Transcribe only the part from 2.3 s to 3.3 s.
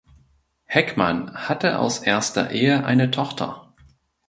Ehe eine